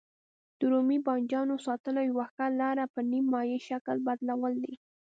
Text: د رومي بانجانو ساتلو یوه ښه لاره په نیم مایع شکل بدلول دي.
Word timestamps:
د 0.59 0.61
رومي 0.71 0.97
بانجانو 1.07 1.55
ساتلو 1.65 2.01
یوه 2.11 2.25
ښه 2.33 2.45
لاره 2.61 2.85
په 2.93 2.99
نیم 3.11 3.25
مایع 3.33 3.59
شکل 3.69 3.97
بدلول 4.07 4.53
دي. 4.63 4.75